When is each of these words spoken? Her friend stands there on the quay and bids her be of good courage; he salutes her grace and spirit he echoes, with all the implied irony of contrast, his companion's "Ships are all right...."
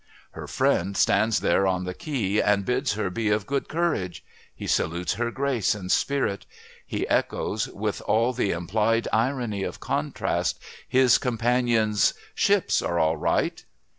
Her 0.31 0.47
friend 0.47 0.97
stands 0.97 1.41
there 1.41 1.67
on 1.67 1.83
the 1.83 1.93
quay 1.93 2.41
and 2.41 2.65
bids 2.65 2.93
her 2.93 3.11
be 3.11 3.29
of 3.29 3.45
good 3.45 3.69
courage; 3.69 4.25
he 4.55 4.65
salutes 4.65 5.13
her 5.13 5.29
grace 5.29 5.75
and 5.75 5.91
spirit 5.91 6.47
he 6.83 7.07
echoes, 7.07 7.67
with 7.67 8.01
all 8.07 8.33
the 8.33 8.49
implied 8.49 9.07
irony 9.13 9.61
of 9.61 9.79
contrast, 9.79 10.59
his 10.89 11.19
companion's 11.19 12.15
"Ships 12.33 12.81
are 12.81 12.97
all 12.97 13.17
right...." 13.17 13.63